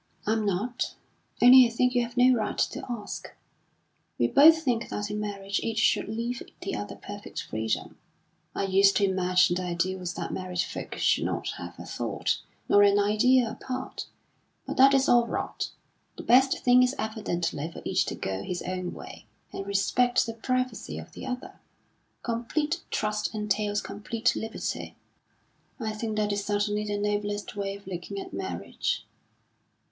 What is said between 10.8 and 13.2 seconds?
should not have a thought, nor an